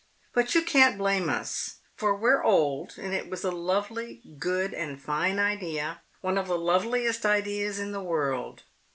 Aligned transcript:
But 0.33 0.55
you 0.55 0.63
can't 0.63 0.97
blame 0.97 1.29
us, 1.29 1.75
for 1.95 2.15
we're 2.15 2.43
old, 2.43 2.95
and 2.97 3.13
it 3.13 3.29
was 3.29 3.43
a 3.43 3.51
lovely, 3.51 4.23
good 4.39 4.73
and 4.73 4.99
fine 4.99 5.37
idea, 5.37 6.01
one 6.21 6.39
of 6.39 6.47
the 6.47 6.57
loveliest 6.57 7.23
ideas 7.23 7.77
in 7.77 7.91
the 7.91 8.01
world. 8.01 8.63